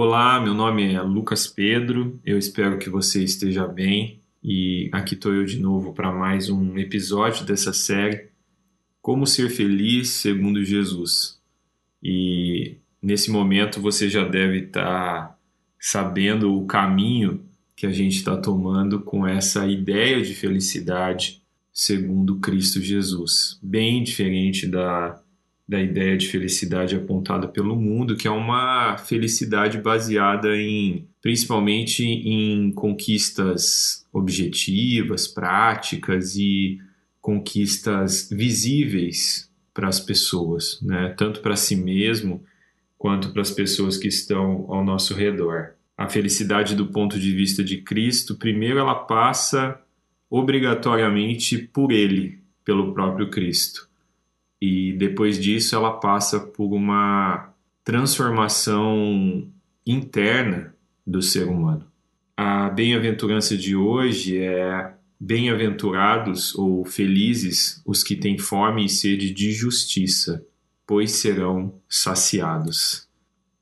[0.00, 5.34] Olá, meu nome é Lucas Pedro, eu espero que você esteja bem e aqui estou
[5.34, 8.28] eu de novo para mais um episódio dessa série
[9.02, 11.40] Como Ser Feliz Segundo Jesus.
[12.00, 15.38] E nesse momento você já deve estar tá
[15.80, 17.44] sabendo o caminho
[17.74, 21.42] que a gente está tomando com essa ideia de felicidade
[21.72, 25.20] segundo Cristo Jesus, bem diferente da
[25.68, 32.72] da ideia de felicidade apontada pelo mundo, que é uma felicidade baseada em principalmente em
[32.72, 36.78] conquistas objetivas, práticas e
[37.20, 41.14] conquistas visíveis para as pessoas, né?
[41.18, 42.42] tanto para si mesmo
[42.96, 45.74] quanto para as pessoas que estão ao nosso redor.
[45.96, 49.78] A felicidade do ponto de vista de Cristo, primeiro ela passa
[50.30, 53.87] obrigatoriamente por ele, pelo próprio Cristo
[54.60, 57.52] e depois disso ela passa por uma
[57.84, 59.48] transformação
[59.86, 60.74] interna
[61.06, 61.84] do ser humano.
[62.36, 69.52] A bem-aventurança de hoje é bem-aventurados ou felizes os que têm fome e sede de
[69.52, 70.44] justiça,
[70.86, 73.08] pois serão saciados.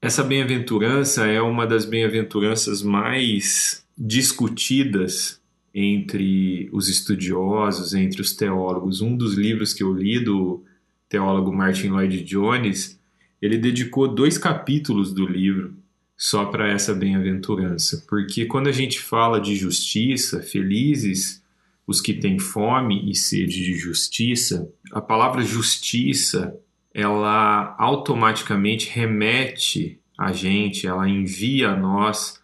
[0.00, 5.40] Essa bem-aventurança é uma das bem-aventuranças mais discutidas
[5.74, 9.00] entre os estudiosos, entre os teólogos.
[9.00, 10.62] Um dos livros que eu li do
[11.08, 13.00] teólogo Martin Lloyd Jones,
[13.40, 15.76] ele dedicou dois capítulos do livro
[16.16, 21.42] só para essa bem-aventurança, porque quando a gente fala de justiça, felizes
[21.86, 26.54] os que têm fome e sede de justiça, a palavra justiça
[26.92, 32.40] ela automaticamente remete a gente, ela envia a nós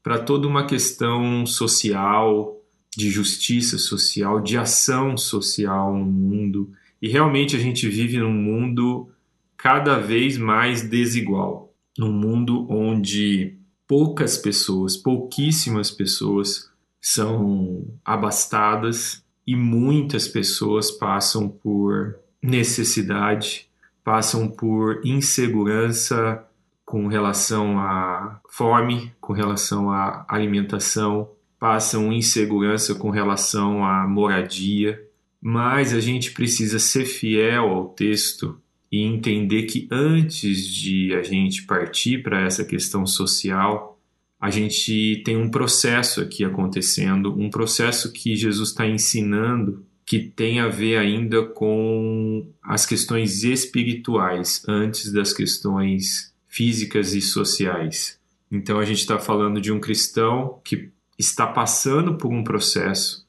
[0.00, 2.56] para toda uma questão social,
[2.96, 6.72] de justiça social, de ação social no mundo
[7.06, 9.08] e realmente a gente vive num mundo
[9.56, 16.68] cada vez mais desigual, num mundo onde poucas pessoas, pouquíssimas pessoas
[17.00, 23.68] são abastadas e muitas pessoas passam por necessidade,
[24.02, 26.44] passam por insegurança
[26.84, 35.05] com relação à fome, com relação à alimentação, passam insegurança com relação à moradia,
[35.48, 41.62] mas a gente precisa ser fiel ao texto e entender que antes de a gente
[41.62, 43.96] partir para essa questão social,
[44.40, 50.58] a gente tem um processo aqui acontecendo, um processo que Jesus está ensinando que tem
[50.58, 58.18] a ver ainda com as questões espirituais antes das questões físicas e sociais.
[58.50, 63.25] Então a gente está falando de um cristão que está passando por um processo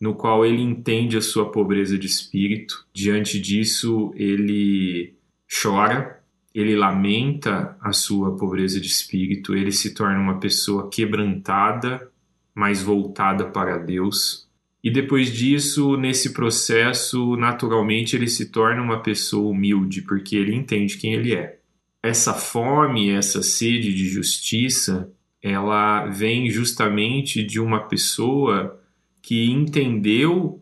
[0.00, 2.86] no qual ele entende a sua pobreza de espírito.
[2.92, 5.14] Diante disso, ele
[5.62, 6.20] chora,
[6.54, 12.10] ele lamenta a sua pobreza de espírito, ele se torna uma pessoa quebrantada,
[12.54, 14.48] mas voltada para Deus.
[14.82, 20.96] E depois disso, nesse processo, naturalmente ele se torna uma pessoa humilde, porque ele entende
[20.96, 21.58] quem ele é.
[22.02, 25.12] Essa fome, essa sede de justiça,
[25.42, 28.79] ela vem justamente de uma pessoa
[29.22, 30.60] que entendeu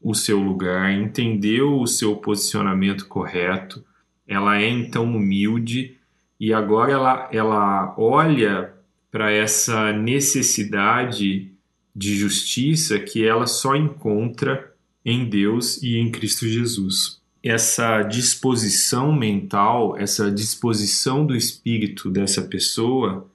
[0.00, 3.84] o seu lugar, entendeu o seu posicionamento correto,
[4.26, 5.96] ela é então humilde
[6.38, 8.72] e agora ela, ela olha
[9.10, 11.50] para essa necessidade
[11.94, 14.72] de justiça que ela só encontra
[15.04, 17.18] em Deus e em Cristo Jesus.
[17.42, 23.28] Essa disposição mental, essa disposição do espírito dessa pessoa,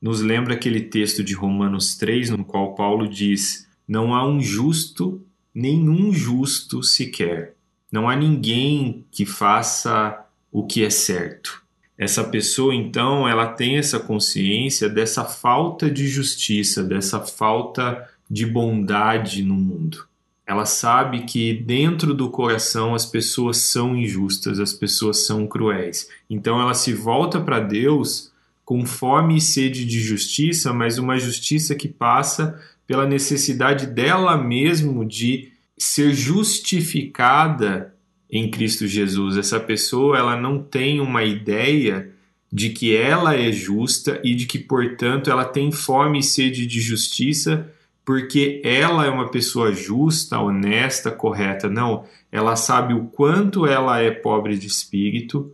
[0.00, 5.24] nos lembra aquele texto de Romanos 3, no qual Paulo diz: não há um justo,
[5.54, 7.54] nenhum justo sequer.
[7.90, 11.62] Não há ninguém que faça o que é certo.
[11.96, 19.42] Essa pessoa, então, ela tem essa consciência dessa falta de justiça, dessa falta de bondade
[19.42, 20.06] no mundo.
[20.46, 26.08] Ela sabe que dentro do coração as pessoas são injustas, as pessoas são cruéis.
[26.28, 28.32] Então ela se volta para Deus
[28.64, 32.60] com fome e sede de justiça, mas uma justiça que passa
[32.92, 37.94] pela necessidade dela mesmo de ser justificada
[38.30, 39.38] em Cristo Jesus.
[39.38, 42.10] Essa pessoa, ela não tem uma ideia
[42.52, 46.82] de que ela é justa e de que, portanto, ela tem fome e sede de
[46.82, 47.66] justiça
[48.04, 51.70] porque ela é uma pessoa justa, honesta, correta.
[51.70, 55.50] Não, ela sabe o quanto ela é pobre de espírito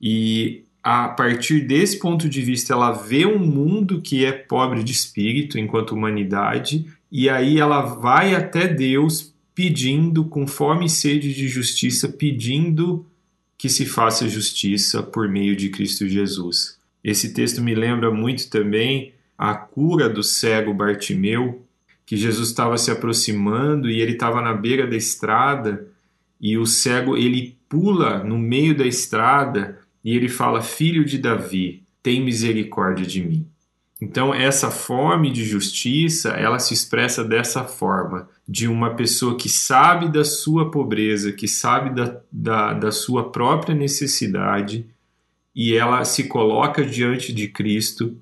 [0.00, 4.90] e a partir desse ponto de vista, ela vê um mundo que é pobre de
[4.90, 11.46] espírito enquanto humanidade, e aí ela vai até Deus pedindo, com fome e sede de
[11.46, 13.06] justiça, pedindo
[13.56, 16.78] que se faça justiça por meio de Cristo Jesus.
[17.04, 21.64] Esse texto me lembra muito também a cura do cego Bartimeu,
[22.04, 25.86] que Jesus estava se aproximando e ele estava na beira da estrada
[26.40, 31.82] e o cego ele pula no meio da estrada e ele fala: Filho de Davi,
[32.02, 33.46] tem misericórdia de mim.
[34.00, 40.10] Então essa fome de justiça ela se expressa dessa forma de uma pessoa que sabe
[40.10, 44.86] da sua pobreza, que sabe da, da, da sua própria necessidade
[45.54, 48.16] e ela se coloca diante de Cristo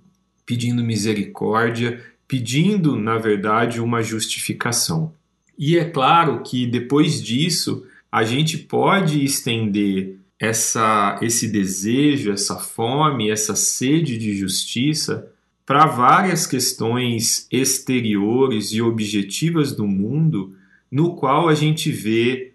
[0.44, 5.14] pedindo misericórdia, pedindo, na verdade, uma justificação.
[5.56, 13.30] E é claro que depois disso, a gente pode estender essa, esse desejo, essa fome,
[13.30, 15.30] essa sede de justiça
[15.66, 20.56] para várias questões exteriores e objetivas do mundo,
[20.90, 22.54] no qual a gente vê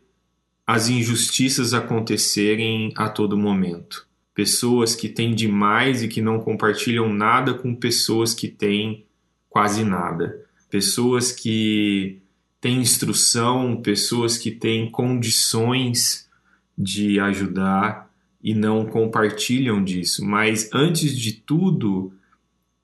[0.65, 4.07] as injustiças acontecerem a todo momento.
[4.33, 9.05] Pessoas que têm demais e que não compartilham nada com pessoas que têm
[9.47, 12.19] quase nada, pessoas que
[12.59, 16.24] têm instrução, pessoas que têm condições
[16.77, 18.11] de ajudar
[18.43, 20.23] e não compartilham disso.
[20.23, 22.13] Mas antes de tudo,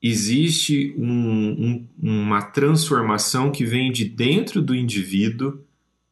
[0.02, 5.60] existe um, um, uma transformação que vem de dentro do indivíduo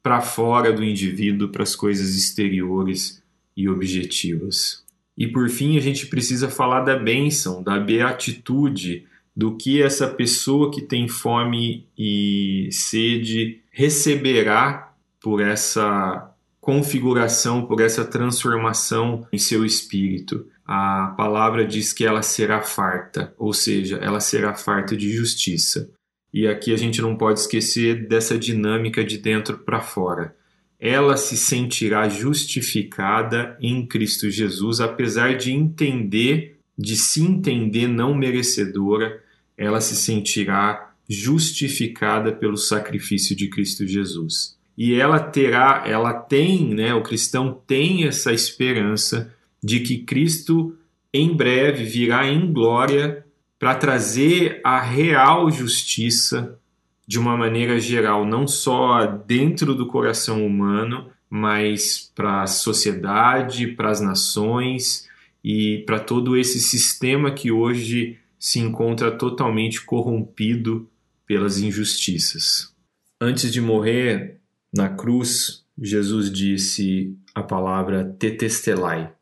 [0.02, 3.22] para fora do indivíduo, para as coisas exteriores
[3.56, 4.84] e objetivas.
[5.16, 9.06] E por fim, a gente precisa falar da bênção, da beatitude,
[9.36, 16.29] do que essa pessoa que tem fome e sede receberá por essa
[16.60, 20.46] configuração, por essa transformação em seu espírito.
[20.66, 25.90] A palavra diz que ela será farta, ou seja, ela será farta de justiça.
[26.32, 30.36] E aqui a gente não pode esquecer dessa dinâmica de dentro para fora
[30.80, 39.22] ela se sentirá justificada em Cristo Jesus, apesar de entender, de se entender não merecedora,
[39.58, 44.58] ela se sentirá justificada pelo sacrifício de Cristo Jesus.
[44.80, 49.30] E ela terá, ela tem, né, o cristão tem essa esperança
[49.62, 50.74] de que Cristo
[51.12, 53.26] em breve virá em glória
[53.58, 56.58] para trazer a real justiça
[57.06, 63.90] de uma maneira geral, não só dentro do coração humano, mas para a sociedade, para
[63.90, 65.06] as nações
[65.44, 70.88] e para todo esse sistema que hoje se encontra totalmente corrompido
[71.26, 72.74] pelas injustiças.
[73.20, 74.39] Antes de morrer
[74.72, 79.12] na cruz, Jesus disse a palavra tetestelai,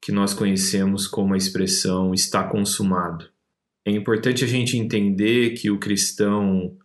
[0.00, 3.28] que nós conhecemos como a expressão está consumado.
[3.86, 6.76] É importante a gente entender que o cristão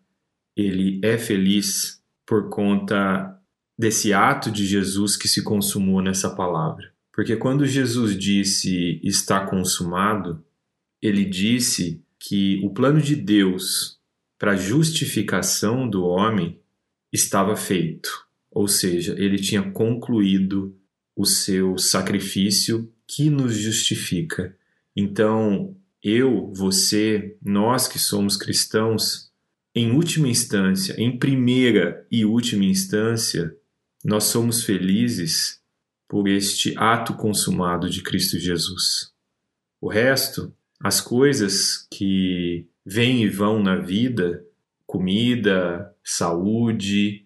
[0.56, 3.40] ele é feliz por conta
[3.78, 6.92] desse ato de Jesus que se consumou nessa palavra.
[7.14, 10.44] Porque quando Jesus disse está consumado,
[11.02, 14.00] ele disse que o plano de Deus
[14.38, 16.60] para a justificação do homem
[17.12, 18.10] estava feito,
[18.52, 20.78] ou seja, ele tinha concluído
[21.16, 24.56] o seu sacrifício que nos justifica.
[24.96, 29.32] Então, eu, você, nós que somos cristãos,
[29.74, 33.56] em última instância, em primeira e última instância,
[34.04, 35.62] nós somos felizes
[36.08, 39.12] por este ato consumado de Cristo Jesus.
[39.82, 44.44] O resto, as coisas que vêm e vão na vida,
[44.86, 47.26] comida, saúde,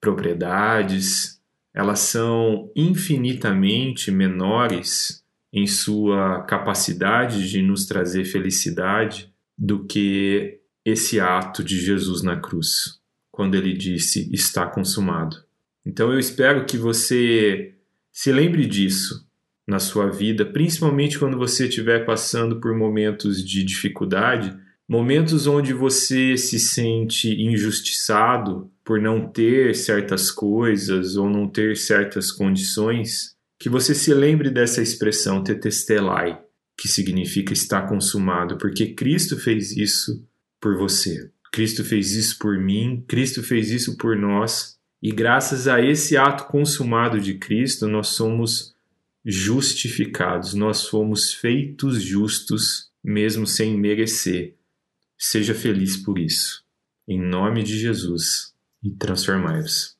[0.00, 1.38] propriedades,
[1.74, 5.22] elas são infinitamente menores
[5.52, 13.00] em sua capacidade de nos trazer felicidade do que esse ato de Jesus na cruz,
[13.30, 15.36] quando ele disse: Está consumado.
[15.84, 17.74] Então eu espero que você
[18.10, 19.28] se lembre disso
[19.66, 24.56] na sua vida, principalmente quando você estiver passando por momentos de dificuldade,
[24.92, 32.30] momentos onde você se sente injustiçado por não ter certas coisas ou não ter certas
[32.30, 36.38] condições, que você se lembre dessa expressão tetestelai,
[36.76, 40.28] que significa estar consumado, porque Cristo fez isso
[40.60, 41.30] por você.
[41.50, 46.44] Cristo fez isso por mim, Cristo fez isso por nós, e graças a esse ato
[46.48, 48.74] consumado de Cristo, nós somos
[49.24, 54.54] justificados, nós fomos feitos justos, mesmo sem merecer.
[55.24, 56.64] Seja feliz por isso.
[57.06, 58.52] Em nome de Jesus,
[58.82, 59.96] e transformai-vos.